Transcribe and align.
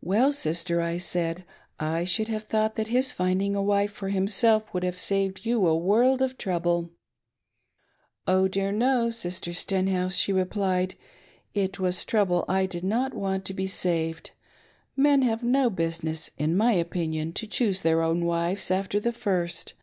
"Well 0.00 0.32
Sister," 0.32 0.80
I 0.80 0.96
said, 0.96 1.44
"I 1.78 2.06
should 2.06 2.28
have 2.28 2.44
thought 2.44 2.76
that 2.76 2.88
his 2.88 3.12
finding 3.12 3.54
a 3.54 3.62
wife 3.62 3.92
for 3.92 4.08
himself 4.08 4.72
would 4.72 4.82
have 4.82 4.98
saved 4.98 5.44
you 5.44 5.66
a 5.66 5.76
world 5.76 6.22
of 6.22 6.38
trouble."" 6.38 6.88
Oh 8.26 8.48
dear 8.48 8.72
no. 8.72 9.10
Sister 9.10 9.52
Stenhouse," 9.52 10.14
she 10.14 10.32
replied, 10.32 10.94
"it 11.52 11.78
was 11.78 12.06
trouble 12.06 12.46
I 12.48 12.64
did 12.64 12.82
not 12.82 13.12
want 13.12 13.44
to 13.44 13.52
be 13.52 13.66
saved. 13.66 14.30
Men 14.96 15.20
ha, 15.20 15.36
ve 15.36 15.46
no 15.46 15.68
business, 15.68 16.30
in 16.38 16.56
my 16.56 16.72
opinion, 16.72 17.34
to 17.34 17.46
choose 17.46 17.82
their 17.82 18.00
own 18.00 18.24
wives, 18.24 18.70
after 18.70 18.98
the 18.98 19.12
first. 19.12 19.74